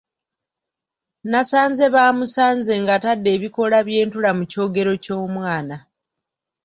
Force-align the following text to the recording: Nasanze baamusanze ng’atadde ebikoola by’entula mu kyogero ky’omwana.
Nasanze 1.31 1.85
baamusanze 1.95 2.73
ng’atadde 2.81 3.29
ebikoola 3.37 3.77
by’entula 3.87 4.29
mu 4.37 4.43
kyogero 4.51 4.91
ky’omwana. 5.03 5.77